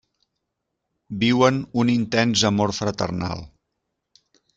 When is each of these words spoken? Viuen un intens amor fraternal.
Viuen 1.23 1.59
un 1.81 1.91
intens 1.95 2.45
amor 2.51 2.73
fraternal. 2.79 3.45